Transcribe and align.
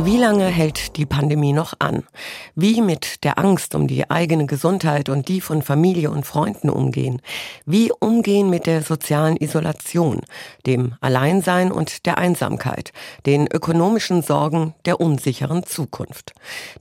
Wie 0.00 0.16
lange 0.16 0.46
hält 0.46 0.96
die 0.96 1.06
Pandemie 1.06 1.52
noch 1.52 1.74
an? 1.80 2.04
Wie 2.54 2.82
mit 2.82 3.24
der 3.24 3.36
Angst 3.36 3.74
um 3.74 3.88
die 3.88 4.08
eigene 4.08 4.46
Gesundheit 4.46 5.08
und 5.08 5.26
die 5.26 5.40
von 5.40 5.60
Familie 5.60 6.12
und 6.12 6.24
Freunden 6.24 6.70
umgehen? 6.70 7.20
Wie 7.66 7.90
umgehen 7.90 8.48
mit 8.48 8.66
der 8.66 8.82
sozialen 8.82 9.36
Isolation, 9.36 10.20
dem 10.66 10.94
Alleinsein 11.00 11.72
und 11.72 12.06
der 12.06 12.16
Einsamkeit, 12.16 12.92
den 13.26 13.48
ökonomischen 13.48 14.22
Sorgen 14.22 14.72
der 14.84 15.00
unsicheren 15.00 15.64
Zukunft? 15.64 16.32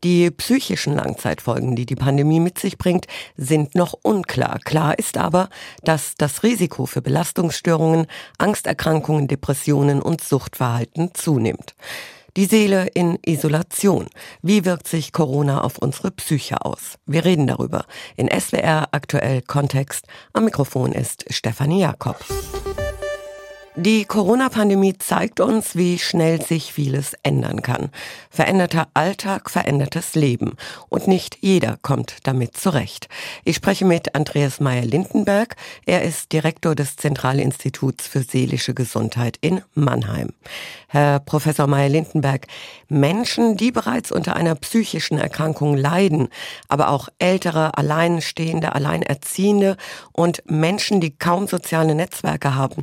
Die 0.04 0.29
psychischen 0.29 0.93
Langzeitfolgen, 0.93 1.75
die 1.75 1.88
die 1.88 1.95
Pandemie 1.95 2.39
mit 2.39 2.59
sich 2.59 2.77
bringt, 2.77 3.07
sind 3.36 3.73
noch 3.73 3.93
unklar. 4.04 4.59
Klar 4.63 4.99
ist 4.99 5.18
aber, 5.18 5.49
dass 5.84 6.13
das 6.20 6.43
Risiko 6.43 6.86
für 6.86 7.02
Belastungsstörungen, 7.02 8.05
Angsterkrankungen, 8.38 9.27
Depressionen 9.27 10.04
und 10.04 10.23
Suchtverhalten 10.23 11.15
zunimmt. 11.15 11.73
Die 12.37 12.46
Seele 12.46 12.86
in 12.93 13.18
Isolation. 13.25 14.05
Wie 14.43 14.64
wirkt 14.64 14.87
sich 14.87 15.11
Corona 15.11 15.61
auf 15.61 15.79
unsere 15.79 16.11
Psyche 16.11 16.63
aus? 16.63 17.00
Wir 17.07 17.25
reden 17.25 17.47
darüber 17.47 17.86
in 18.15 18.29
SWR 18.29 18.89
aktuell 18.91 19.41
Kontext. 19.41 20.05
Am 20.33 20.46
Mikrofon 20.46 20.91
ist 20.91 21.25
Stefanie 21.33 21.82
Jakob. 21.82 22.23
Die 23.79 24.05
Corona-Pandemie 24.05 24.97
zeigt 24.97 25.39
uns, 25.39 25.75
wie 25.75 25.99
schnell 25.99 26.41
sich 26.41 26.73
vieles 26.73 27.13
ändern 27.21 27.61
kann. 27.61 27.91
Veränderter 28.31 28.87
Alltag, 28.95 29.51
verändertes 29.51 30.15
Leben. 30.15 30.55
Und 30.89 31.07
nicht 31.07 31.37
jeder 31.41 31.77
kommt 31.83 32.16
damit 32.23 32.58
zurecht. 32.58 33.08
Ich 33.44 33.58
spreche 33.58 33.85
mit 33.85 34.16
Andreas 34.16 34.59
Meyer-Lindenberg. 34.59 35.55
Er 35.85 36.02
ist 36.02 36.33
Direktor 36.33 36.73
des 36.73 36.95
Zentralinstituts 36.95 38.08
für 38.08 38.23
seelische 38.23 38.73
Gesundheit 38.73 39.38
in 39.41 39.61
Mannheim. 39.75 40.33
Herr 40.88 41.19
Professor 41.19 41.67
Meyer-Lindenberg, 41.67 42.47
Menschen, 42.89 43.57
die 43.57 43.71
bereits 43.71 44.11
unter 44.11 44.35
einer 44.35 44.55
psychischen 44.55 45.19
Erkrankung 45.19 45.77
leiden, 45.77 46.30
aber 46.67 46.89
auch 46.89 47.09
ältere, 47.19 47.77
Alleinstehende, 47.77 48.73
Alleinerziehende 48.73 49.77
und 50.13 50.41
Menschen, 50.49 50.99
die 50.99 51.15
kaum 51.15 51.45
soziale 51.45 51.93
Netzwerke 51.93 52.55
haben, 52.55 52.81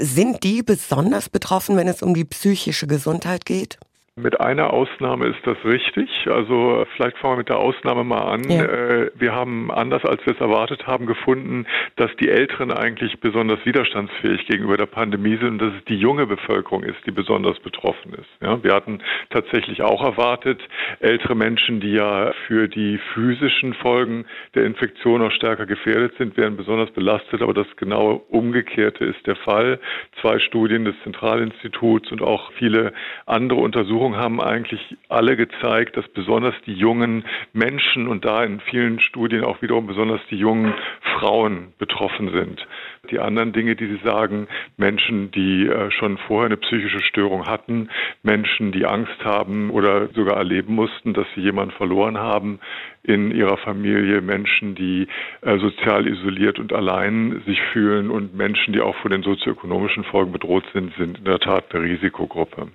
sind 0.00 0.42
die 0.42 0.62
besonders 0.62 1.28
betroffen, 1.28 1.76
wenn 1.76 1.88
es 1.88 2.02
um 2.02 2.14
die 2.14 2.24
psychische 2.24 2.86
Gesundheit 2.86 3.44
geht? 3.44 3.78
Mit 4.16 4.40
einer 4.40 4.72
Ausnahme 4.72 5.26
ist 5.26 5.38
das 5.44 5.56
richtig. 5.64 6.10
Also 6.26 6.84
vielleicht 6.96 7.16
fangen 7.18 7.34
wir 7.34 7.38
mit 7.38 7.48
der 7.48 7.58
Ausnahme 7.58 8.02
mal 8.02 8.22
an. 8.22 8.50
Ja. 8.50 8.64
Äh, 8.64 9.10
wir 9.14 9.32
haben 9.32 9.70
anders 9.70 10.04
als 10.04 10.24
wir 10.26 10.34
es 10.34 10.40
erwartet 10.40 10.86
haben 10.88 11.06
gefunden, 11.06 11.64
dass 11.94 12.10
die 12.16 12.28
Älteren 12.28 12.72
eigentlich 12.72 13.20
besonders 13.20 13.64
widerstandsfähig 13.64 14.46
gegenüber 14.46 14.76
der 14.76 14.86
Pandemie 14.86 15.36
sind 15.36 15.48
und 15.50 15.58
dass 15.58 15.74
es 15.74 15.84
die 15.84 15.96
junge 15.96 16.26
Bevölkerung 16.26 16.82
ist, 16.82 16.98
die 17.06 17.12
besonders 17.12 17.60
betroffen 17.60 18.14
ist. 18.14 18.28
Ja, 18.42 18.62
wir 18.64 18.74
hatten 18.74 19.00
tatsächlich 19.30 19.82
auch 19.82 20.02
erwartet, 20.02 20.60
ältere 20.98 21.36
Menschen, 21.36 21.80
die 21.80 21.92
ja 21.92 22.32
für 22.48 22.66
die 22.66 22.98
physischen 23.14 23.74
Folgen 23.74 24.26
der 24.56 24.64
Infektion 24.64 25.22
auch 25.22 25.32
stärker 25.32 25.66
gefährdet 25.66 26.14
sind, 26.18 26.36
werden 26.36 26.56
besonders 26.56 26.90
belastet. 26.90 27.42
Aber 27.42 27.54
das 27.54 27.68
genaue 27.76 28.16
Umgekehrte 28.28 29.04
ist 29.04 29.24
der 29.28 29.36
Fall. 29.36 29.78
Zwei 30.20 30.40
Studien 30.40 30.84
des 30.84 30.96
Zentralinstituts 31.04 32.10
und 32.10 32.22
auch 32.22 32.50
viele 32.58 32.92
andere 33.26 33.60
Untersuchungen 33.60 33.99
Untersuchungen 34.00 34.16
haben 34.16 34.40
eigentlich 34.40 34.80
alle 35.10 35.36
gezeigt, 35.36 35.96
dass 35.96 36.08
besonders 36.08 36.54
die 36.64 36.72
jungen 36.72 37.24
Menschen 37.52 38.08
und 38.08 38.24
da 38.24 38.42
in 38.44 38.60
vielen 38.60 38.98
Studien 38.98 39.44
auch 39.44 39.60
wiederum 39.60 39.86
besonders 39.86 40.22
die 40.30 40.36
jungen 40.36 40.72
Frauen 41.18 41.74
betroffen 41.78 42.30
sind. 42.32 42.66
Die 43.08 43.18
anderen 43.18 43.52
Dinge, 43.52 43.76
die 43.76 43.86
Sie 43.86 44.00
sagen, 44.04 44.46
Menschen, 44.76 45.30
die 45.30 45.66
äh, 45.66 45.90
schon 45.90 46.18
vorher 46.18 46.46
eine 46.46 46.58
psychische 46.58 47.00
Störung 47.02 47.46
hatten, 47.46 47.88
Menschen, 48.22 48.72
die 48.72 48.84
Angst 48.84 49.24
haben 49.24 49.70
oder 49.70 50.08
sogar 50.14 50.36
erleben 50.36 50.74
mussten, 50.74 51.14
dass 51.14 51.26
sie 51.34 51.40
jemanden 51.40 51.74
verloren 51.74 52.18
haben 52.18 52.60
in 53.02 53.30
ihrer 53.30 53.56
Familie, 53.56 54.20
Menschen, 54.20 54.74
die 54.74 55.08
äh, 55.40 55.58
sozial 55.58 56.06
isoliert 56.06 56.58
und 56.58 56.74
allein 56.74 57.42
sich 57.46 57.58
fühlen 57.72 58.10
und 58.10 58.36
Menschen, 58.36 58.74
die 58.74 58.80
auch 58.80 58.94
von 58.96 59.10
den 59.10 59.22
sozioökonomischen 59.22 60.04
Folgen 60.04 60.32
bedroht 60.32 60.64
sind, 60.74 60.92
sind 60.98 61.18
in 61.18 61.24
der 61.24 61.38
Tat 61.38 61.74
eine 61.74 61.84
Risikogruppe. 61.84 62.68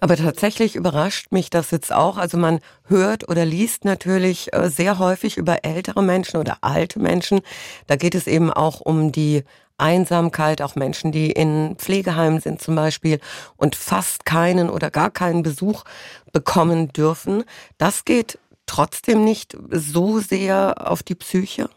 Aber 0.00 0.16
tatsächlich 0.16 0.76
überrascht 0.76 1.32
mich 1.32 1.50
das 1.50 1.72
jetzt 1.72 1.92
auch. 1.92 2.18
Also 2.18 2.38
man 2.38 2.60
hört 2.86 3.28
oder 3.28 3.44
liest 3.44 3.84
natürlich 3.84 4.52
äh, 4.52 4.68
sehr 4.68 5.00
häufig 5.00 5.36
über 5.36 5.64
ältere 5.64 6.02
Menschen 6.02 6.38
oder 6.38 6.58
alte 6.60 7.00
Menschen. 7.00 7.40
Da 7.88 7.96
geht 7.96 8.14
es 8.14 8.28
eben 8.28 8.52
auch 8.52 8.80
um 8.80 9.10
die 9.10 9.42
Einsamkeit, 9.78 10.62
auch 10.62 10.76
Menschen, 10.76 11.12
die 11.12 11.30
in 11.30 11.76
Pflegeheimen 11.78 12.40
sind 12.40 12.60
zum 12.60 12.74
Beispiel 12.74 13.18
und 13.56 13.74
fast 13.76 14.24
keinen 14.24 14.70
oder 14.70 14.90
gar 14.90 15.10
keinen 15.10 15.42
Besuch 15.42 15.84
bekommen 16.32 16.88
dürfen. 16.88 17.44
Das 17.78 18.04
geht 18.04 18.38
trotzdem 18.66 19.24
nicht 19.24 19.56
so 19.70 20.18
sehr 20.18 20.74
auf 20.78 21.02
die 21.02 21.14
Psyche? 21.14 21.68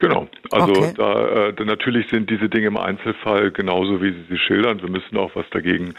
Genau. 0.00 0.28
Also 0.50 0.72
okay. 0.72 0.92
da, 0.96 1.48
äh, 1.48 1.64
natürlich 1.64 2.10
sind 2.10 2.28
diese 2.28 2.48
Dinge 2.48 2.66
im 2.66 2.76
Einzelfall 2.76 3.52
genauso, 3.52 4.02
wie 4.02 4.12
Sie 4.12 4.24
sie 4.28 4.38
schildern. 4.38 4.82
Wir 4.82 4.90
müssen 4.90 5.16
auch 5.16 5.34
was 5.34 5.48
dagegen 5.50 5.94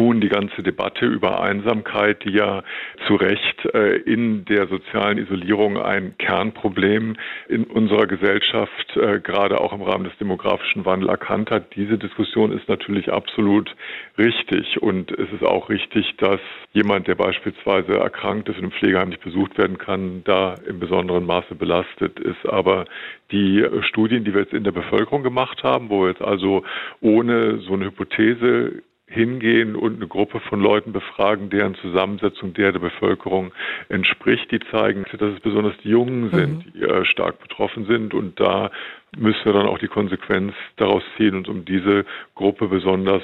tun. 0.00 0.20
Die 0.20 0.28
ganze 0.28 0.62
Debatte 0.62 1.04
über 1.04 1.42
Einsamkeit, 1.42 2.24
die 2.24 2.32
ja 2.32 2.62
zu 3.06 3.16
Recht 3.16 3.66
äh, 3.74 3.96
in 3.96 4.44
der 4.46 4.66
sozialen 4.66 5.18
Isolierung 5.18 5.78
ein 5.78 6.14
Kernproblem 6.18 7.16
in 7.48 7.64
unserer 7.64 8.06
Gesellschaft, 8.06 8.96
äh, 8.96 9.20
gerade 9.20 9.60
auch 9.60 9.72
im 9.72 9.82
Rahmen 9.82 10.04
des 10.04 10.16
demografischen 10.18 10.84
Wandels 10.84 11.10
erkannt 11.10 11.50
hat. 11.50 11.74
Diese 11.76 11.98
Diskussion 11.98 12.52
ist 12.52 12.68
natürlich 12.68 13.12
absolut 13.12 13.74
richtig. 14.16 14.80
Und 14.80 15.10
es 15.12 15.30
ist 15.32 15.44
auch 15.44 15.68
richtig, 15.68 16.16
dass 16.16 16.40
jemand, 16.72 17.06
der 17.06 17.14
beispielsweise 17.16 17.98
erkrankt 17.98 18.48
ist 18.48 18.58
und 18.58 18.64
im 18.64 18.72
Pflegeheim 18.72 19.10
nicht 19.10 19.22
besucht 19.22 19.58
werden 19.58 19.76
kann, 19.76 20.22
da 20.24 20.54
im 20.66 20.80
besonderen 20.80 21.26
Maße 21.26 21.54
belastet 21.54 22.18
ist. 22.20 22.46
Aber 22.48 22.86
die 23.32 23.64
Studien, 23.82 24.24
die 24.24 24.32
wir 24.32 24.42
jetzt 24.42 24.54
in 24.54 24.64
der 24.64 24.72
Bevölkerung 24.72 25.22
gemacht 25.22 25.62
haben, 25.62 25.90
wo 25.90 26.02
wir 26.02 26.08
jetzt 26.08 26.22
also 26.22 26.64
ohne 27.00 27.58
so 27.58 27.74
eine 27.74 27.86
Hypothese 27.86 28.82
hingehen 29.10 29.74
und 29.74 29.96
eine 29.96 30.06
Gruppe 30.06 30.38
von 30.40 30.60
Leuten 30.60 30.92
befragen, 30.92 31.50
deren 31.50 31.74
Zusammensetzung 31.74 32.54
der 32.54 32.70
der 32.70 32.78
Bevölkerung 32.78 33.52
entspricht, 33.88 34.50
die 34.52 34.60
zeigen, 34.70 35.04
dass 35.10 35.34
es 35.34 35.40
besonders 35.40 35.76
die 35.82 35.90
Jungen 35.90 36.30
sind, 36.30 36.66
mhm. 36.66 36.72
die 36.72 36.82
äh, 36.82 37.04
stark 37.04 37.40
betroffen 37.40 37.86
sind. 37.86 38.14
Und 38.14 38.38
da 38.38 38.70
müssen 39.18 39.44
wir 39.44 39.52
dann 39.52 39.66
auch 39.66 39.78
die 39.78 39.88
Konsequenz 39.88 40.54
daraus 40.76 41.02
ziehen, 41.16 41.34
uns 41.34 41.48
um 41.48 41.64
diese 41.64 42.04
Gruppe 42.36 42.68
besonders 42.68 43.22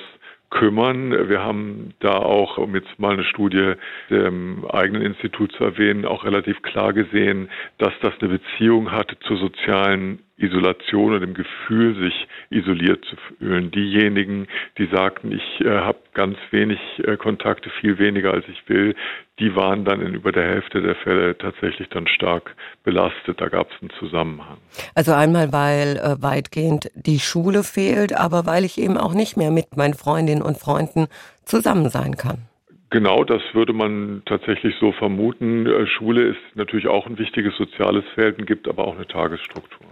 kümmern. 0.50 1.28
Wir 1.28 1.42
haben 1.42 1.94
da 2.00 2.16
auch, 2.16 2.58
um 2.58 2.74
jetzt 2.74 2.98
mal 2.98 3.12
eine 3.12 3.24
Studie 3.24 3.74
dem 4.10 4.64
eigenen 4.66 5.02
Institut 5.02 5.52
zu 5.52 5.64
erwähnen, 5.64 6.04
auch 6.04 6.24
relativ 6.24 6.62
klar 6.62 6.92
gesehen, 6.92 7.48
dass 7.78 7.92
das 8.00 8.14
eine 8.20 8.38
Beziehung 8.38 8.90
hat 8.90 9.16
zur 9.20 9.36
sozialen 9.36 10.20
Isolation 10.38 11.14
und 11.14 11.20
dem 11.20 11.34
Gefühl, 11.34 11.94
sich 11.96 12.28
isoliert 12.50 13.04
zu 13.06 13.16
fühlen. 13.16 13.70
Diejenigen, 13.70 14.46
die 14.76 14.86
sagten, 14.86 15.32
ich 15.32 15.64
äh, 15.64 15.80
habe 15.80 15.98
ganz 16.12 16.36
wenig 16.50 16.78
äh, 17.04 17.16
Kontakte, 17.16 17.70
viel 17.80 17.98
weniger 17.98 18.34
als 18.34 18.44
ich 18.48 18.68
will, 18.68 18.94
die 19.38 19.54
waren 19.54 19.84
dann 19.84 20.00
in 20.00 20.14
über 20.14 20.32
der 20.32 20.44
Hälfte 20.44 20.82
der 20.82 20.94
Fälle 20.96 21.36
tatsächlich 21.38 21.88
dann 21.88 22.06
stark 22.06 22.54
belastet. 22.84 23.40
Da 23.40 23.48
gab 23.48 23.70
es 23.70 23.80
einen 23.80 23.90
Zusammenhang. 23.98 24.58
Also 24.94 25.12
einmal, 25.12 25.52
weil 25.52 25.96
äh, 25.96 26.22
weitgehend 26.22 26.90
die 26.94 27.18
Schule 27.18 27.62
fehlt, 27.62 28.14
aber 28.14 28.46
weil 28.46 28.64
ich 28.64 28.78
eben 28.78 28.98
auch 28.98 29.14
nicht 29.14 29.36
mehr 29.36 29.50
mit 29.50 29.76
meinen 29.76 29.94
Freundinnen 29.94 30.42
und 30.42 30.58
Freunden 30.58 31.06
zusammen 31.44 31.88
sein 31.88 32.16
kann. 32.16 32.48
Genau, 32.90 33.24
das 33.24 33.42
würde 33.52 33.72
man 33.72 34.22
tatsächlich 34.26 34.74
so 34.80 34.92
vermuten. 34.92 35.66
Äh, 35.66 35.86
Schule 35.86 36.28
ist 36.28 36.56
natürlich 36.56 36.86
auch 36.86 37.06
ein 37.06 37.18
wichtiges 37.18 37.56
soziales 37.56 38.04
Feld, 38.14 38.46
gibt 38.46 38.68
aber 38.68 38.86
auch 38.86 38.94
eine 38.94 39.06
Tagesstruktur. 39.06 39.86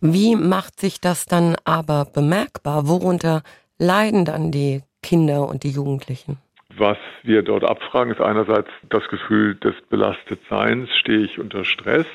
Wie 0.00 0.36
macht 0.36 0.80
sich 0.80 1.00
das 1.00 1.26
dann 1.26 1.56
aber 1.64 2.04
bemerkbar? 2.04 2.88
Worunter 2.88 3.42
leiden 3.78 4.24
dann 4.24 4.50
die 4.50 4.82
Kinder 5.02 5.48
und 5.48 5.62
die 5.62 5.70
Jugendlichen? 5.70 6.38
Was 6.76 6.98
wir 7.22 7.42
dort 7.42 7.64
abfragen, 7.64 8.12
ist 8.12 8.20
einerseits 8.20 8.68
das 8.88 9.06
Gefühl 9.08 9.56
des 9.56 9.74
Belastetseins, 9.88 10.88
stehe 11.00 11.24
ich 11.24 11.38
unter 11.38 11.64
Stress. 11.64 12.06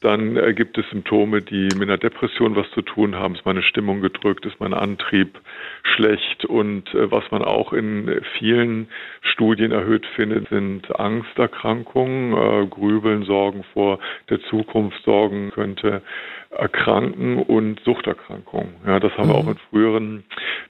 Dann 0.00 0.36
äh, 0.36 0.54
gibt 0.54 0.78
es 0.78 0.88
Symptome, 0.90 1.42
die 1.42 1.68
mit 1.76 1.82
einer 1.82 1.98
Depression 1.98 2.56
was 2.56 2.70
zu 2.70 2.82
tun 2.82 3.16
haben. 3.16 3.34
Ist 3.34 3.44
meine 3.44 3.62
Stimmung 3.62 4.00
gedrückt? 4.00 4.46
Ist 4.46 4.60
mein 4.60 4.74
Antrieb 4.74 5.38
schlecht? 5.82 6.44
Und 6.44 6.94
äh, 6.94 7.10
was 7.10 7.30
man 7.30 7.42
auch 7.42 7.72
in 7.72 8.22
vielen 8.38 8.88
Studien 9.20 9.72
erhöht 9.72 10.06
findet, 10.16 10.48
sind 10.48 10.98
Angsterkrankungen, 10.98 12.32
äh, 12.32 12.66
Grübeln, 12.66 13.24
Sorgen 13.24 13.64
vor 13.74 13.98
der 14.30 14.40
Zukunft, 14.42 15.02
Sorgen 15.04 15.50
könnte 15.50 16.02
erkranken 16.50 17.38
und 17.38 17.80
Suchterkrankungen. 17.84 18.74
Ja, 18.86 18.98
das 18.98 19.12
haben 19.16 19.28
mhm. 19.28 19.32
wir 19.32 19.38
auch 19.38 19.48
in 19.48 19.58
früheren 19.70 20.24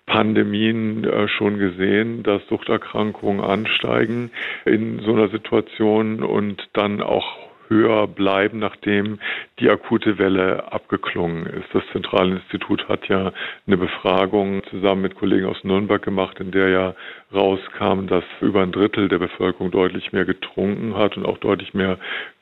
Pandemien 0.07 1.05
äh, 1.05 1.29
schon 1.29 1.59
gesehen, 1.59 2.23
dass 2.23 2.47
Suchterkrankungen 2.49 3.41
ansteigen 3.41 4.31
in 4.65 5.01
so 5.01 5.13
einer 5.13 5.29
Situation 5.29 6.23
und 6.23 6.69
dann 6.75 7.01
auch 7.01 7.50
höher 7.71 8.07
bleiben, 8.09 8.59
nachdem 8.59 9.19
die 9.61 9.71
akute 9.71 10.19
Welle 10.19 10.71
abgeklungen 10.73 11.47
ist. 11.47 11.69
Das 11.73 11.83
Zentralinstitut 11.93 12.89
hat 12.89 13.09
ja 13.09 13.33
eine 13.67 13.77
Befragung 13.77 14.63
zusammen 14.71 15.03
mit 15.03 15.15
Kollegen 15.15 15.47
aus 15.47 15.63
Nürnberg 15.65 16.03
gemacht, 16.03 16.41
in 16.41 16.51
der 16.51 16.69
ja 16.69 16.95
rauskam, 17.33 18.07
dass 18.09 18.25
über 18.41 18.63
ein 18.63 18.73
Drittel 18.73 19.09
der 19.09 19.19
Bevölkerung 19.19 19.71
deutlich 19.71 20.13
mehr 20.13 20.25
getrunken 20.25 20.97
hat 20.97 21.17
und 21.17 21.25
auch 21.25 21.39
deutlich 21.39 21.73
mehr 21.73 21.99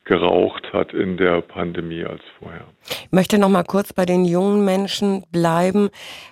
geraucht 0.09 0.73
hat 0.73 0.91
in 0.91 1.17
der 1.17 1.41
Pandemie 1.41 2.03
als 2.03 2.23
vorher. 2.39 2.65
Ich 2.89 3.11
möchte 3.11 3.37
noch 3.37 3.47
mal 3.47 3.63
kurz 3.63 3.93
bei 3.93 4.07
den 4.07 4.25
jungen 4.25 4.65
Menschen 4.65 5.23
bleiben. 5.31 5.89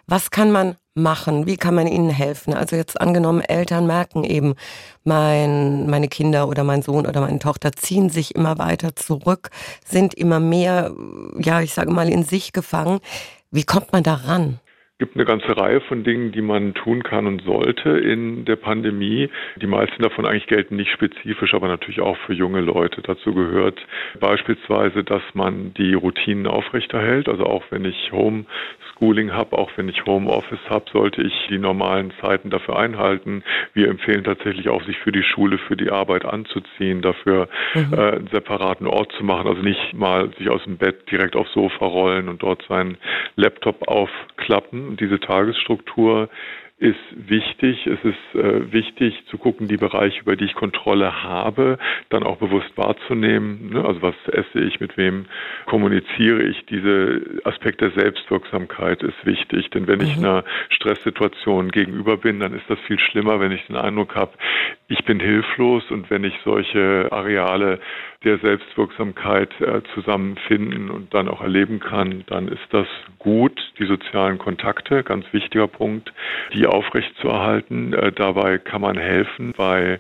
Was 0.08 0.32
kann 0.32 0.52
man 0.52 0.78
machen? 0.96 1.46
Wie 1.46 1.58
kann 1.58 1.76
man 1.76 1.86
ihnen 1.86 2.10
helfen? 2.10 2.56
Also 2.56 2.76
jetzt 2.76 3.00
angenommen, 3.00 3.42
Eltern 3.42 3.86
merken 3.86 4.24
eben, 4.24 4.56
mein, 5.04 5.88
meine 5.88 6.08
Kinder 6.08 6.50
oder 6.50 6.64
mein 6.64 6.82
Sohn 6.82 7.06
oder 7.06 7.22
meine 7.22 7.38
Tochter 7.38 7.72
ziehen 7.72 8.10
sich 8.10 8.34
immer 8.34 8.58
weiter 8.58 8.96
zurück, 8.96 9.52
sind 9.86 10.16
immer 10.16 10.40
mehr, 10.40 10.92
ja, 11.38 11.62
ich 11.62 11.76
sage 11.76 11.92
mal, 11.92 12.10
in 12.10 12.24
sich 12.24 12.54
gefangen. 12.54 13.00
Wie 13.52 13.64
kommt 13.64 13.94
man 13.94 14.02
da 14.02 14.16
ran? 14.16 14.60
Gibt 15.00 15.16
eine 15.16 15.26
ganze 15.26 15.56
Reihe 15.56 15.80
von 15.82 16.04
Dingen, 16.04 16.32
die 16.32 16.42
man 16.42 16.74
tun 16.74 17.04
kann 17.04 17.28
und 17.28 17.44
sollte 17.44 17.90
in 17.90 18.46
der 18.46 18.56
Pandemie. 18.56 19.30
Die 19.62 19.68
meisten 19.68 20.02
davon 20.02 20.26
eigentlich 20.26 20.48
gelten 20.48 20.76
nicht 20.76 20.92
spezifisch, 20.92 21.54
aber 21.54 21.68
natürlich 21.68 22.02
auch 22.02 22.18
für 22.26 22.34
junge 22.34 22.62
Leute. 22.62 23.04
Dazu 23.04 23.36
gehört 23.36 23.80
beispielsweise, 24.20 25.04
dass 25.04 25.22
man 25.36 25.72
die 25.76 25.94
Routinen 25.94 26.48
aufrechterhält. 26.48 27.30
Also 27.30 27.46
auch 27.46 27.64
wenn 27.70 27.86
ich 27.86 28.12
Homeschooling 28.12 29.34
habe, 29.34 29.60
auch 29.60 29.70
wenn 29.76 29.88
ich 29.88 30.04
Homeoffice 30.04 30.68
habe, 30.68 30.86
sollte 30.92 31.22
ich 31.22 31.34
die 31.48 31.60
normalen 31.60 32.12
Zeiten 32.20 32.50
dafür 32.50 32.80
einhalten. 32.80 33.44
Wir 33.74 33.90
empfehlen 33.90 34.24
tatsächlich 34.24 34.68
auch, 34.70 34.84
sich 34.84 34.98
für 34.98 35.12
die 35.12 35.24
Schule, 35.24 35.60
für 35.60 35.78
die 35.78 35.92
Arbeit 35.92 36.26
anzuziehen, 36.26 37.04
dafür 37.04 37.50
mhm. 37.76 37.94
äh, 37.94 38.12
einen 38.14 38.28
separaten 38.30 38.88
Ort 38.88 39.12
zu 39.12 39.24
machen. 39.24 39.48
Also 39.48 39.62
nicht 39.62 39.94
mal 39.94 40.32
sich 40.40 40.50
aus 40.50 40.64
dem 40.64 40.78
Bett 40.78 41.12
direkt 41.12 41.36
aufs 41.36 41.54
Sofa 41.54 41.86
rollen 41.86 42.30
und 42.30 42.42
dort 42.42 42.66
seinen 42.68 42.98
Laptop 43.36 43.88
aufklappen 43.88 44.87
diese 44.96 45.20
Tagesstruktur 45.20 46.30
ist 46.80 46.96
wichtig. 47.16 47.88
Es 47.88 48.00
ist 48.04 48.36
äh, 48.40 48.72
wichtig 48.72 49.24
zu 49.32 49.40
gucken, 49.40 49.68
die 49.68 49.78
Bereiche, 49.78 50.22
über 50.22 50.36
die 50.36 50.46
ich 50.46 50.54
Kontrolle 50.54 51.24
habe, 51.24 51.80
dann 52.10 52.24
auch 52.24 52.38
bewusst 52.38 52.72
wahrzunehmen. 52.76 53.72
Ne? 53.72 53.84
Also 53.84 54.04
was 54.04 54.16
esse 54.28 54.60
ich, 54.60 54.80
mit 54.80 54.96
wem 54.96 55.26
kommuniziere 55.66 56.44
ich. 56.44 56.66
Diese 56.68 57.22
Aspekt 57.46 57.82
der 57.82 57.92
Selbstwirksamkeit 57.92 59.02
ist 59.02 59.26
wichtig. 59.26 59.72
Denn 59.72 59.88
wenn 59.88 60.00
mhm. 60.00 60.06
ich 60.06 60.18
einer 60.18 60.44
Stresssituation 60.70 61.72
gegenüber 61.72 62.18
bin, 62.18 62.40
dann 62.40 62.54
ist 62.54 62.70
das 62.70 62.80
viel 62.82 63.00
schlimmer, 63.00 63.40
wenn 63.40 63.52
ich 63.52 63.66
den 63.66 63.76
Eindruck 63.76 64.16
habe, 64.16 64.34
ich 64.88 65.04
bin 65.04 65.20
hilflos 65.20 65.84
und 65.90 66.10
wenn 66.12 66.24
ich 66.24 66.34
solche 66.46 67.08
Areale 67.12 67.80
der 68.24 68.38
Selbstwirksamkeit 68.40 69.50
äh, 69.62 69.82
zusammenfinden 69.94 70.90
und 70.90 71.14
dann 71.14 71.28
auch 71.28 71.42
erleben 71.42 71.80
kann, 71.80 72.24
dann 72.28 72.48
ist 72.48 72.68
das 72.72 72.88
gut. 73.20 73.60
Die 73.80 73.86
sozialen 73.86 74.38
Kontakte, 74.38 75.04
ganz 75.04 75.26
wichtiger 75.34 75.68
Punkt, 75.68 76.12
die 76.54 76.67
aufrechtzuerhalten. 76.68 77.94
Äh, 77.94 78.12
dabei 78.12 78.58
kann 78.58 78.82
man 78.82 78.98
helfen 78.98 79.54
bei 79.56 80.00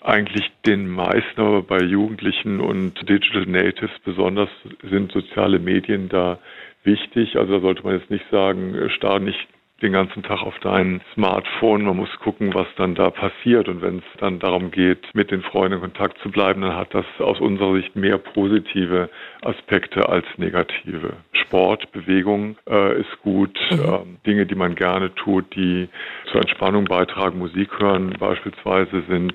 eigentlich 0.00 0.50
den 0.64 0.88
meisten, 0.88 1.40
aber 1.40 1.62
bei 1.62 1.78
Jugendlichen 1.78 2.60
und 2.60 3.08
Digital 3.08 3.46
Natives 3.46 3.90
besonders 4.04 4.50
sind 4.82 5.12
soziale 5.12 5.58
Medien 5.58 6.08
da 6.08 6.38
wichtig. 6.84 7.36
Also 7.36 7.54
da 7.54 7.60
sollte 7.60 7.82
man 7.82 7.98
jetzt 7.98 8.10
nicht 8.10 8.24
sagen, 8.30 8.74
äh, 8.74 8.90
starr 8.90 9.20
nicht 9.20 9.46
den 9.82 9.92
ganzen 9.92 10.22
Tag 10.22 10.42
auf 10.42 10.58
dein 10.60 11.02
Smartphone. 11.14 11.84
Man 11.84 11.96
muss 11.96 12.08
gucken, 12.20 12.54
was 12.54 12.66
dann 12.76 12.94
da 12.94 13.10
passiert. 13.10 13.68
Und 13.68 13.82
wenn 13.82 13.98
es 13.98 14.04
dann 14.18 14.38
darum 14.38 14.70
geht, 14.70 15.14
mit 15.14 15.30
den 15.30 15.42
Freunden 15.42 15.74
in 15.74 15.80
Kontakt 15.80 16.18
zu 16.22 16.30
bleiben, 16.30 16.62
dann 16.62 16.74
hat 16.74 16.94
das 16.94 17.04
aus 17.18 17.40
unserer 17.40 17.74
Sicht 17.74 17.94
mehr 17.94 18.16
positive 18.16 19.10
Aspekte 19.42 20.08
als 20.08 20.24
negative. 20.38 21.14
Sport, 21.32 21.92
Bewegung 21.92 22.56
äh, 22.68 23.00
ist 23.00 23.20
gut. 23.22 23.58
Mhm. 23.70 23.80
Ähm, 23.80 24.16
Dinge, 24.26 24.46
die 24.46 24.54
man 24.54 24.74
gerne 24.74 25.14
tut, 25.14 25.54
die 25.54 25.88
zur 26.30 26.40
Entspannung 26.40 26.84
beitragen, 26.84 27.38
Musik 27.38 27.78
hören 27.78 28.16
beispielsweise 28.18 29.02
sind 29.08 29.34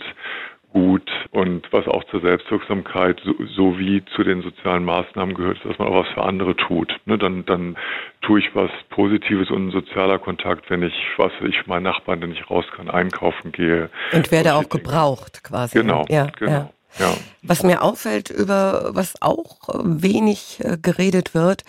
gut 0.74 1.10
und 1.32 1.72
was 1.72 1.88
auch 1.88 2.04
zur 2.06 2.22
Selbstwirksamkeit 2.22 3.22
so, 3.24 3.34
sowie 3.56 4.04
zu 4.16 4.24
den 4.24 4.42
sozialen 4.42 4.86
Maßnahmen 4.86 5.36
gehört, 5.36 5.58
ist, 5.58 5.66
dass 5.66 5.78
man 5.78 5.88
auch 5.88 6.06
was 6.06 6.14
für 6.14 6.24
andere 6.24 6.56
tut. 6.56 6.94
Ne, 7.06 7.18
dann, 7.18 7.46
dann 7.46 7.78
tue 8.22 8.40
ich 8.40 8.56
was 8.56 8.72
Positives 8.90 9.50
und 9.50 9.68
ein 9.68 9.72
sozialer 9.72 10.20
Kontakt, 10.20 10.70
wenn 10.70 10.84
ich, 10.84 10.94
was 11.18 11.32
ich 11.48 11.68
meinen 11.68 11.84
Nachbarn, 11.84 12.22
wenn 12.22 12.32
ich 12.32 12.50
raus 12.50 12.66
kann, 12.76 12.90
einkaufen 12.90 13.52
gehe. 13.52 13.90
Und 14.14 14.32
werde 14.32 14.56
auch 14.56 14.70
gebraucht 14.70 15.44
quasi. 15.44 15.80
Genau, 15.80 16.06
ja, 16.10 16.28
genau. 16.38 16.52
Ja. 16.52 16.70
Ja. 17.00 17.14
Was 17.42 17.64
mir 17.64 17.84
auffällt, 17.84 18.30
über 18.30 18.90
was 18.94 19.22
auch 19.22 19.70
wenig 19.82 20.60
äh, 20.60 20.78
geredet 20.82 21.34
wird, 21.34 21.64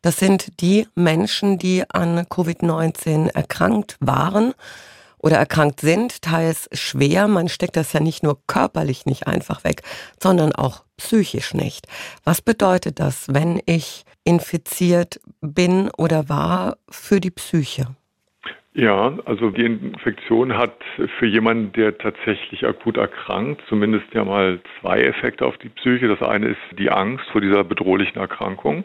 das 0.00 0.16
sind 0.16 0.60
die 0.62 0.88
Menschen, 0.94 1.58
die 1.58 1.84
an 1.88 2.20
Covid-19 2.20 3.28
erkrankt 3.34 3.96
waren 4.00 4.54
oder 5.22 5.36
erkrankt 5.36 5.80
sind, 5.80 6.20
teils 6.20 6.68
schwer. 6.72 7.28
Man 7.28 7.48
steckt 7.48 7.76
das 7.76 7.92
ja 7.92 8.00
nicht 8.00 8.22
nur 8.22 8.38
körperlich 8.46 9.06
nicht 9.06 9.26
einfach 9.26 9.64
weg, 9.64 9.82
sondern 10.20 10.52
auch 10.52 10.82
psychisch 10.96 11.54
nicht. 11.54 11.86
Was 12.24 12.42
bedeutet 12.42 13.00
das, 13.00 13.26
wenn 13.28 13.62
ich 13.64 14.04
infiziert 14.24 15.20
bin 15.40 15.90
oder 15.96 16.28
war 16.28 16.76
für 16.90 17.20
die 17.20 17.30
Psyche? 17.30 17.86
Ja, 18.74 19.18
also 19.26 19.50
die 19.50 19.66
Infektion 19.66 20.56
hat 20.56 20.72
für 21.18 21.26
jemanden, 21.26 21.72
der 21.72 21.98
tatsächlich 21.98 22.66
akut 22.66 22.96
erkrankt, 22.96 23.60
zumindest 23.68 24.06
ja 24.14 24.24
mal 24.24 24.60
zwei 24.80 25.02
Effekte 25.02 25.44
auf 25.44 25.58
die 25.58 25.68
Psyche. 25.68 26.08
Das 26.08 26.22
eine 26.22 26.48
ist 26.48 26.78
die 26.78 26.90
Angst 26.90 27.26
vor 27.32 27.42
dieser 27.42 27.64
bedrohlichen 27.64 28.18
Erkrankung. 28.18 28.84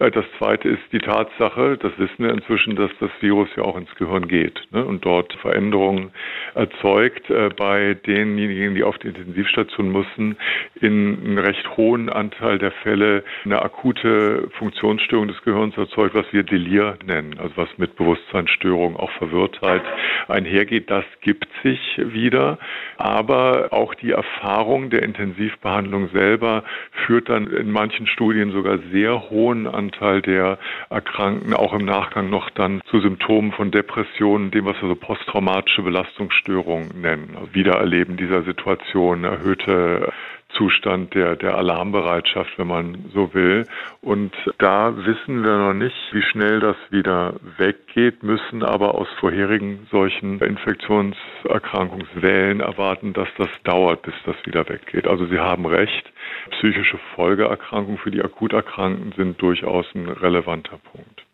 Äh, 0.00 0.10
das 0.10 0.24
zweite 0.38 0.68
ist 0.68 0.82
die 0.90 0.98
Tatsache, 0.98 1.78
das 1.78 1.92
wissen 1.98 2.24
wir 2.24 2.30
inzwischen, 2.30 2.74
dass 2.74 2.90
das 2.98 3.10
Virus 3.20 3.48
ja 3.56 3.62
auch 3.62 3.76
ins 3.76 3.94
Gehirn 3.94 4.26
geht 4.26 4.60
ne, 4.72 4.84
und 4.84 5.04
dort 5.04 5.32
Veränderungen 5.34 6.10
erzeugt. 6.56 7.30
Äh, 7.30 7.50
bei 7.56 7.94
denjenigen, 7.94 8.74
die 8.74 8.82
auf 8.82 8.98
die 8.98 9.06
Intensivstation 9.06 9.92
müssen, 9.92 10.36
in 10.80 11.16
einem 11.24 11.38
recht 11.38 11.76
hohen 11.76 12.08
Anteil 12.08 12.58
der 12.58 12.72
Fälle 12.72 13.22
eine 13.44 13.62
akute 13.62 14.48
Funktionsstörung 14.58 15.28
des 15.28 15.40
Gehirns 15.42 15.76
erzeugt, 15.76 16.16
was 16.16 16.26
wir 16.32 16.42
Delir 16.42 16.96
nennen, 17.06 17.38
also 17.38 17.56
was 17.56 17.68
mit 17.78 17.94
Bewusstseinsstörung 17.94 18.96
auch 18.96 19.12
Verwirrtheit 19.28 19.82
einhergeht, 20.28 20.90
das 20.90 21.04
gibt 21.20 21.48
sich 21.62 21.80
wieder. 21.98 22.58
Aber 22.96 23.68
auch 23.70 23.94
die 23.94 24.10
Erfahrung 24.10 24.90
der 24.90 25.02
Intensivbehandlung 25.02 26.10
selber 26.10 26.64
führt 27.06 27.28
dann 27.28 27.46
in 27.46 27.70
manchen 27.70 28.06
Studien 28.06 28.52
sogar 28.52 28.78
sehr 28.92 29.30
hohen 29.30 29.66
Anteil 29.66 30.22
der 30.22 30.58
Erkrankten 30.90 31.54
auch 31.54 31.72
im 31.72 31.84
Nachgang 31.84 32.30
noch 32.30 32.50
dann 32.50 32.80
zu 32.90 33.00
Symptomen 33.00 33.52
von 33.52 33.70
Depressionen, 33.70 34.50
dem 34.50 34.64
was 34.64 34.80
wir 34.82 34.88
so 34.88 34.94
posttraumatische 34.96 35.82
Belastungsstörungen 35.82 37.00
nennen. 37.00 37.36
Also 37.36 37.54
Wiedererleben 37.54 38.16
dieser 38.16 38.42
Situation, 38.42 39.24
erhöhte 39.24 40.12
Zustand 40.50 41.14
der, 41.14 41.36
der 41.36 41.56
Alarmbereitschaft, 41.56 42.58
wenn 42.58 42.66
man 42.66 43.10
so 43.12 43.32
will. 43.34 43.64
Und 44.00 44.34
da 44.58 44.96
wissen 44.96 45.44
wir 45.44 45.58
noch 45.58 45.74
nicht, 45.74 45.94
wie 46.12 46.22
schnell 46.22 46.60
das 46.60 46.76
wieder 46.90 47.34
weggeht, 47.58 48.22
müssen 48.22 48.62
aber 48.62 48.94
aus 48.94 49.08
vorherigen 49.20 49.86
solchen 49.90 50.40
Infektionserkrankungswellen 50.40 52.60
erwarten, 52.60 53.12
dass 53.12 53.28
das 53.36 53.50
dauert, 53.64 54.00
bis 54.02 54.14
das 54.24 54.36
wieder 54.46 54.66
weggeht. 54.68 55.06
Also 55.06 55.26
Sie 55.26 55.38
haben 55.38 55.66
recht, 55.66 56.10
psychische 56.50 56.98
Folgeerkrankungen 57.14 57.98
für 57.98 58.10
die 58.10 58.22
Akuterkrankten 58.22 59.12
sind 59.16 59.42
durchaus 59.42 59.84
ein 59.94 60.08
relevanter 60.08 60.78
Punkt. 60.92 61.26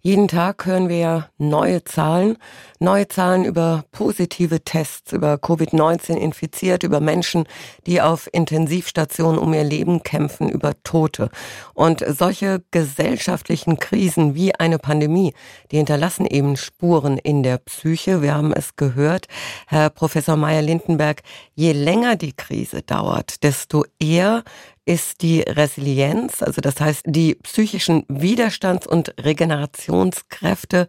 Jeden 0.00 0.28
Tag 0.28 0.64
hören 0.64 0.88
wir 0.88 0.98
ja 0.98 1.28
neue 1.38 1.82
Zahlen, 1.82 2.36
neue 2.78 3.08
Zahlen 3.08 3.44
über 3.44 3.84
positive 3.90 4.62
Tests, 4.62 5.12
über 5.12 5.34
Covid-19 5.34 6.14
infiziert, 6.14 6.84
über 6.84 7.00
Menschen, 7.00 7.46
die 7.86 8.00
auf 8.00 8.28
Intensivstationen 8.32 9.40
um 9.40 9.52
ihr 9.52 9.64
Leben 9.64 10.04
kämpfen, 10.04 10.48
über 10.48 10.74
Tote. 10.84 11.30
Und 11.74 12.04
solche 12.06 12.62
gesellschaftlichen 12.70 13.80
Krisen 13.80 14.36
wie 14.36 14.54
eine 14.54 14.78
Pandemie, 14.78 15.34
die 15.72 15.78
hinterlassen 15.78 16.26
eben 16.26 16.56
Spuren 16.56 17.18
in 17.18 17.42
der 17.42 17.58
Psyche. 17.58 18.22
Wir 18.22 18.34
haben 18.34 18.52
es 18.52 18.76
gehört, 18.76 19.26
Herr 19.66 19.90
Professor 19.90 20.36
Meyer-Lindenberg, 20.36 21.22
je 21.54 21.72
länger 21.72 22.14
die 22.14 22.34
Krise 22.34 22.82
dauert, 22.82 23.42
desto 23.42 23.84
eher 23.98 24.44
ist 24.88 25.20
die 25.20 25.40
Resilienz, 25.42 26.42
also 26.42 26.62
das 26.62 26.80
heißt 26.80 27.04
die 27.06 27.36
psychischen 27.42 28.04
Widerstands- 28.08 28.86
und 28.86 29.14
Regenerationskräfte, 29.22 30.88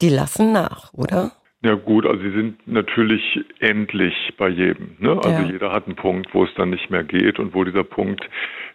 die 0.00 0.08
lassen 0.08 0.52
nach, 0.52 0.92
oder? 0.94 1.32
Ja 1.62 1.74
gut, 1.74 2.06
also 2.06 2.22
sie 2.22 2.30
sind 2.30 2.66
natürlich 2.66 3.22
endlich 3.58 4.14
bei 4.38 4.48
jedem. 4.48 4.96
Ne? 4.98 5.10
Also 5.10 5.42
ja. 5.42 5.50
jeder 5.50 5.72
hat 5.72 5.86
einen 5.86 5.96
Punkt, 5.96 6.32
wo 6.32 6.44
es 6.44 6.54
dann 6.54 6.70
nicht 6.70 6.90
mehr 6.90 7.02
geht 7.04 7.38
und 7.38 7.52
wo 7.52 7.64
dieser 7.64 7.84
Punkt 7.84 8.24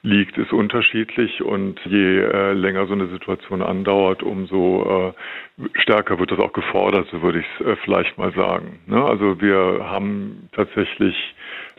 liegt, 0.04 0.38
ist 0.38 0.54
unterschiedlich 0.54 1.42
und 1.42 1.80
je 1.86 2.20
äh, 2.20 2.54
länger 2.54 2.86
so 2.86 2.94
eine 2.94 3.08
Situation 3.08 3.64
andauert, 3.64 4.22
umso 4.22 5.14
äh, 5.58 5.70
stärker 5.82 6.20
wird 6.20 6.32
das 6.32 6.40
auch 6.40 6.54
gefordert, 6.54 7.08
so 7.12 7.24
würde 7.24 7.40
ich 7.40 7.46
es 7.60 7.66
äh, 7.66 7.76
vielleicht 7.84 8.18
mal 8.20 8.34
sagen. 8.34 8.80
Ne? 8.86 9.04
Also 9.04 9.42
wir 9.42 9.88
haben 9.90 10.50
tatsächlich 10.52 11.16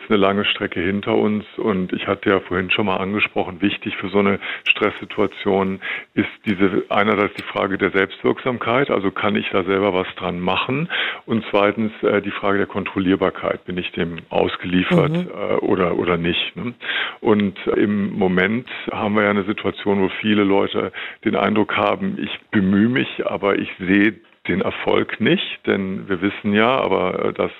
eine 0.08 0.18
lange 0.18 0.44
Strecke 0.44 0.80
hinter 0.80 1.16
uns 1.16 1.44
und 1.56 1.92
ich 1.92 2.06
hatte 2.06 2.30
ja 2.30 2.40
vorhin 2.40 2.70
schon 2.70 2.86
mal 2.86 2.96
angesprochen, 2.96 3.60
wichtig 3.60 3.96
für 3.96 4.08
so 4.08 4.18
eine 4.18 4.38
Stresssituation 4.68 5.80
ist 6.14 6.28
diese 6.44 6.84
einerseits 6.88 7.34
die 7.34 7.42
Frage 7.42 7.78
der 7.78 7.90
Selbstwirksamkeit, 7.90 8.90
also 8.90 9.10
kann 9.10 9.36
ich 9.36 9.48
da 9.50 9.64
selber 9.64 9.94
was 9.94 10.06
dran 10.16 10.40
machen 10.40 10.88
und 11.26 11.44
zweitens 11.50 11.92
äh, 12.02 12.22
die 12.22 12.30
Frage 12.30 12.58
der 12.58 12.66
Kontrollierbarkeit, 12.66 13.64
bin 13.64 13.78
ich 13.78 13.90
dem 13.92 14.18
ausgeliefert 14.30 15.10
mhm. 15.10 15.30
äh, 15.30 15.54
oder 15.56 15.96
oder 15.98 16.16
nicht. 16.16 16.56
Ne? 16.56 16.74
Und 17.20 17.58
im 17.66 18.12
Moment 18.18 18.68
haben 18.90 19.14
wir 19.14 19.24
ja 19.24 19.30
eine 19.30 19.44
Situation, 19.44 20.00
wo 20.00 20.08
viele 20.20 20.44
Leute 20.44 20.92
den 21.24 21.36
Eindruck 21.36 21.76
haben, 21.76 22.18
ich 22.20 22.30
bemühe 22.50 22.88
mich, 22.88 23.26
aber 23.26 23.58
ich 23.58 23.70
sehe 23.78 24.14
den 24.48 24.60
Erfolg 24.60 25.20
nicht, 25.20 25.66
denn 25.66 26.08
wir 26.08 26.20
wissen 26.20 26.52
ja, 26.52 26.78
aber 26.78 27.32
das 27.34 27.50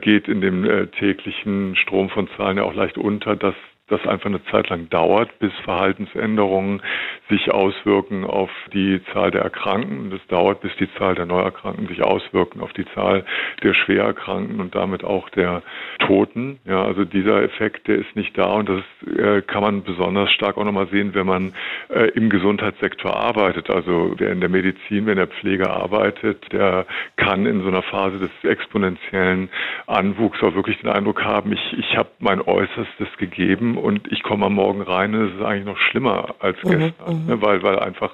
geht 0.00 0.28
in 0.28 0.40
dem 0.40 0.64
äh, 0.64 0.86
täglichen 0.86 1.76
Strom 1.76 2.08
von 2.10 2.28
Zahlen 2.36 2.58
ja 2.58 2.64
auch 2.64 2.74
leicht 2.74 2.98
unter, 2.98 3.36
dass 3.36 3.54
das 3.88 4.06
einfach 4.06 4.26
eine 4.26 4.44
Zeit 4.44 4.68
lang 4.68 4.88
dauert, 4.90 5.38
bis 5.38 5.52
Verhaltensänderungen 5.64 6.82
sich 7.28 7.50
auswirken 7.50 8.24
auf 8.24 8.50
die 8.72 9.00
Zahl 9.12 9.30
der 9.30 9.42
Erkrankten. 9.42 10.10
Das 10.10 10.20
dauert, 10.28 10.60
bis 10.60 10.74
die 10.76 10.92
Zahl 10.94 11.14
der 11.14 11.26
Neuerkrankten 11.26 11.88
sich 11.88 12.02
auswirken 12.02 12.60
auf 12.60 12.72
die 12.72 12.86
Zahl 12.94 13.24
der 13.62 13.74
Schwererkrankten 13.74 14.60
und 14.60 14.74
damit 14.74 15.04
auch 15.04 15.28
der 15.30 15.62
Toten. 15.98 16.58
Ja, 16.64 16.82
also 16.82 17.04
dieser 17.04 17.42
Effekt, 17.42 17.88
der 17.88 17.96
ist 17.96 18.14
nicht 18.14 18.36
da 18.36 18.52
und 18.54 18.68
das 18.68 18.82
äh, 19.16 19.42
kann 19.42 19.62
man 19.62 19.82
besonders 19.82 20.30
stark 20.32 20.56
auch 20.56 20.64
nochmal 20.64 20.88
sehen, 20.88 21.14
wenn 21.14 21.26
man 21.26 21.52
äh, 21.88 22.08
im 22.10 22.30
Gesundheitssektor 22.30 23.14
arbeitet. 23.14 23.70
Also 23.70 24.14
wer 24.16 24.32
in 24.32 24.40
der 24.40 24.48
Medizin, 24.48 25.06
wer 25.06 25.12
in 25.12 25.18
der 25.18 25.28
Pflege 25.28 25.70
arbeitet, 25.70 26.52
der 26.52 26.86
kann 27.16 27.46
in 27.46 27.62
so 27.62 27.68
einer 27.68 27.82
Phase 27.82 28.18
des 28.18 28.30
exponentiellen 28.42 29.48
Anwuchs 29.86 30.42
auch 30.42 30.54
wirklich 30.54 30.78
den 30.80 30.90
Eindruck 30.90 31.24
haben, 31.24 31.52
ich, 31.52 31.78
ich 31.78 31.96
habe 31.96 32.10
mein 32.18 32.40
Äußerstes 32.40 33.08
gegeben 33.18 33.77
und 33.78 34.10
ich 34.12 34.22
komme 34.22 34.46
am 34.46 34.54
Morgen 34.54 34.82
rein 34.82 35.14
und 35.14 35.28
es 35.28 35.34
ist 35.34 35.42
eigentlich 35.42 35.66
noch 35.66 35.78
schlimmer 35.78 36.34
als 36.40 36.56
mhm, 36.64 36.70
gestern, 36.70 37.22
mhm, 37.22 37.26
ne, 37.26 37.42
weil, 37.42 37.62
weil 37.62 37.78
einfach 37.78 38.12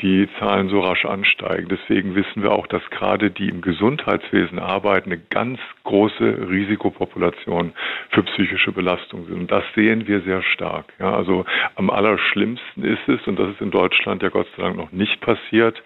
die 0.00 0.28
Zahlen 0.38 0.68
so 0.68 0.80
rasch 0.80 1.04
ansteigen. 1.04 1.68
Deswegen 1.68 2.14
wissen 2.14 2.42
wir 2.42 2.52
auch, 2.52 2.66
dass 2.66 2.82
gerade 2.90 3.30
die 3.30 3.48
im 3.48 3.60
Gesundheitswesen 3.60 4.58
arbeiten 4.58 5.12
eine 5.12 5.20
ganz 5.30 5.58
große 5.84 6.48
Risikopopulation 6.48 7.72
für 8.10 8.22
psychische 8.24 8.72
Belastung 8.72 9.26
sind. 9.26 9.34
Und 9.34 9.50
das 9.50 9.64
sehen 9.74 10.06
wir 10.06 10.20
sehr 10.22 10.42
stark. 10.42 10.86
Ja, 10.98 11.14
also 11.14 11.44
am 11.76 11.90
allerschlimmsten 11.90 12.84
ist 12.84 13.08
es, 13.08 13.26
und 13.26 13.38
das 13.38 13.50
ist 13.50 13.60
in 13.60 13.70
Deutschland 13.70 14.22
ja 14.22 14.28
Gott 14.28 14.46
sei 14.56 14.62
Dank 14.62 14.76
noch 14.76 14.92
nicht 14.92 15.20
passiert, 15.20 15.82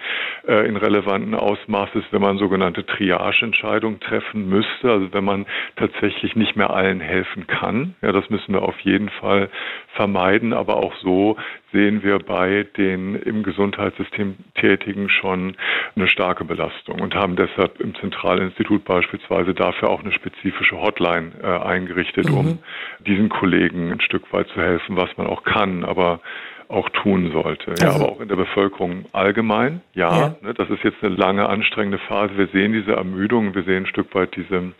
äh, 0.47 0.67
in 0.67 0.77
relevanten 0.77 1.35
Ausmaßes, 1.35 2.05
wenn 2.11 2.23
man 2.23 2.39
sogenannte 2.39 2.87
Triage-Entscheidungen 2.87 4.01
treffen 4.01 4.49
müsste, 4.49 4.91
also 4.91 5.13
wenn 5.13 5.25
man 5.25 5.47
tatsächlich 5.77 6.37
nicht 6.37 6.57
mehr 6.57 6.71
allen 6.71 7.01
helfen 7.01 7.47
kann. 7.47 7.95
Ja, 8.03 8.13
das 8.13 8.31
müssen 8.31 8.55
wir 8.55 8.63
auf 8.63 8.79
jeden 8.81 9.09
Fall 9.21 9.51
vermeiden, 9.95 10.53
aber 10.53 10.77
auch 10.77 10.95
so 11.03 11.37
sehen 11.73 12.03
wir 12.03 12.19
bei 12.19 12.67
den 12.77 13.15
im 13.15 13.43
Gesundheitssystem 13.43 14.37
Tätigen 14.55 15.09
schon 15.09 15.57
eine 15.97 16.09
starke 16.09 16.45
Belastung 16.45 17.01
und 17.01 17.15
haben 17.15 17.37
deshalb 17.37 17.81
im 17.81 17.95
Zentralinstitut 17.97 18.85
beispielsweise 18.85 19.55
dafür 19.55 19.91
auch 19.91 20.01
eine 20.01 20.13
spezifische 20.13 20.81
Hotline 20.81 21.33
äh, 21.43 21.47
eingerichtet, 21.47 22.31
mhm. 22.31 22.37
um 22.37 22.59
diesen 23.07 23.29
Kollegen 23.29 23.93
ein 23.93 24.01
Stück 24.01 24.33
weit 24.33 24.49
zu 24.49 24.61
helfen, 24.61 24.97
was 24.97 25.15
man 25.17 25.27
auch 25.27 25.45
kann. 25.45 25.85
Aber 25.85 26.21
auch 26.69 26.89
tun 26.91 27.33
sollte. 27.33 27.71
Also, 27.71 27.85
ja, 27.85 27.93
aber 27.93 28.13
auch 28.13 28.21
in 28.21 28.29
der 28.29 28.37
Bevölkerung 28.37 29.07
allgemein. 29.13 29.81
Ja, 29.95 30.19
ja. 30.19 30.37
Ne, 30.43 30.55
das 30.55 30.69
ist 30.71 30.85
jetzt 30.85 31.03
eine 31.03 31.15
lange 31.15 31.49
anstrengende 31.49 31.99
Phase. 31.99 32.37
Wir 32.37 32.49
sehen 32.49 32.73
diese 32.73 32.93
Ermüdung, 32.93 33.55
wir 33.55 33.63
sehen 33.63 33.85
ein 33.85 33.87
Stück 33.87 34.15
weit 34.15 34.37
diese 34.37 34.73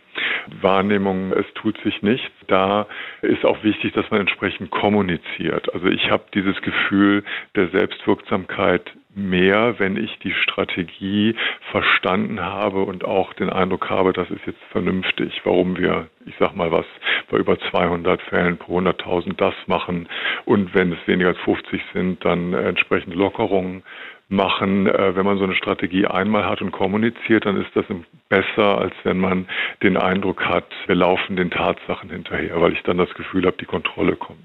Wahrnehmung, 0.61 1.31
es 1.33 1.45
tut 1.55 1.79
sich 1.83 2.01
nichts. 2.01 2.31
Da 2.47 2.87
ist 3.21 3.45
auch 3.45 3.63
wichtig, 3.63 3.93
dass 3.93 4.09
man 4.11 4.21
entsprechend 4.21 4.71
kommuniziert. 4.71 5.73
Also 5.73 5.87
ich 5.87 6.09
habe 6.11 6.23
dieses 6.33 6.61
Gefühl 6.61 7.23
der 7.55 7.69
Selbstwirksamkeit 7.69 8.91
mehr, 9.15 9.79
wenn 9.79 9.97
ich 9.97 10.19
die 10.19 10.31
Strategie 10.31 11.35
verstanden 11.71 12.41
habe 12.41 12.83
und 12.83 13.03
auch 13.03 13.33
den 13.33 13.49
Eindruck 13.49 13.89
habe, 13.89 14.13
das 14.13 14.29
ist 14.29 14.45
jetzt 14.45 14.61
vernünftig, 14.71 15.41
warum 15.43 15.77
wir, 15.77 16.07
ich 16.25 16.35
sag 16.39 16.55
mal 16.55 16.71
was, 16.71 16.85
bei 17.29 17.37
über 17.37 17.59
200 17.59 18.21
Fällen 18.23 18.57
pro 18.57 18.79
100.000 18.79 19.35
das 19.35 19.55
machen 19.67 20.07
und 20.45 20.73
wenn 20.73 20.91
es 20.91 21.07
weniger 21.07 21.29
als 21.29 21.39
50 21.39 21.81
sind, 21.93 22.23
dann 22.23 22.53
entsprechend 22.53 23.15
Lockerungen 23.15 23.83
machen. 24.29 24.87
Äh, 24.87 25.15
wenn 25.15 25.25
man 25.25 25.37
so 25.37 25.43
eine 25.43 25.55
Strategie 25.55 26.05
einmal 26.05 26.45
hat 26.45 26.61
und 26.61 26.71
kommuniziert, 26.71 27.45
dann 27.45 27.59
ist 27.59 27.75
das 27.75 27.85
besser, 28.29 28.77
als 28.77 28.93
wenn 29.03 29.17
man 29.17 29.47
den 29.83 29.97
Eindruck 29.97 30.45
hat, 30.45 30.67
wir 30.85 30.95
laufen 30.95 31.35
den 31.35 31.49
Tatsachen 31.49 32.09
hinterher, 32.09 32.61
weil 32.61 32.73
ich 32.73 32.83
dann 32.83 32.97
das 32.97 33.13
Gefühl 33.15 33.45
habe, 33.45 33.57
die 33.59 33.65
Kontrolle 33.65 34.15
kommt. 34.15 34.39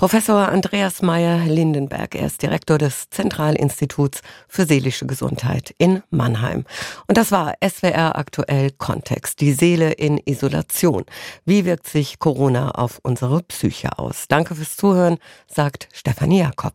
Professor 0.00 0.48
Andreas 0.48 1.02
Meyer-Lindenberg, 1.02 2.14
er 2.14 2.28
ist 2.28 2.40
Direktor 2.40 2.78
des 2.78 3.10
Zentralinstituts 3.10 4.22
für 4.48 4.64
seelische 4.64 5.04
Gesundheit 5.04 5.74
in 5.76 6.02
Mannheim. 6.08 6.64
Und 7.06 7.18
das 7.18 7.32
war 7.32 7.52
SWR 7.62 8.16
aktuell 8.16 8.70
Kontext. 8.70 9.42
Die 9.42 9.52
Seele 9.52 9.92
in 9.92 10.16
Isolation. 10.24 11.04
Wie 11.44 11.66
wirkt 11.66 11.86
sich 11.86 12.18
Corona 12.18 12.70
auf 12.70 12.98
unsere 13.02 13.42
Psyche 13.42 13.98
aus? 13.98 14.24
Danke 14.26 14.54
fürs 14.54 14.74
Zuhören, 14.74 15.18
sagt 15.46 15.90
Stefanie 15.92 16.38
Jakob. 16.38 16.72